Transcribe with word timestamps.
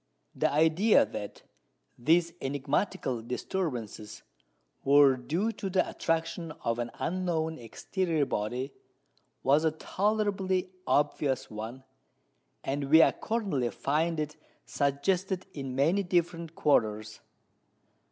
The 0.33 0.51
idea 0.51 1.05
that 1.05 1.43
these 1.95 2.33
enigmatical 2.41 3.21
disturbances 3.21 4.23
were 4.83 5.15
due 5.15 5.51
to 5.51 5.69
the 5.69 5.87
attraction 5.87 6.51
of 6.63 6.79
an 6.79 6.89
unknown 6.97 7.59
exterior 7.59 8.25
body 8.25 8.73
was 9.43 9.63
a 9.63 9.69
tolerably 9.69 10.71
obvious 10.87 11.51
one; 11.51 11.83
and 12.63 12.85
we 12.85 13.03
accordingly 13.03 13.69
find 13.69 14.19
it 14.19 14.37
suggested 14.65 15.45
in 15.53 15.75
many 15.75 16.01
different 16.01 16.55
quarters. 16.55 17.19